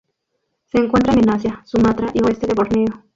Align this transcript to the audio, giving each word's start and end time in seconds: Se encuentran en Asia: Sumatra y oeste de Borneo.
Se 0.71 0.79
encuentran 0.79 1.19
en 1.19 1.29
Asia: 1.29 1.61
Sumatra 1.63 2.07
y 2.15 2.23
oeste 2.23 2.47
de 2.47 2.55
Borneo. 2.55 3.03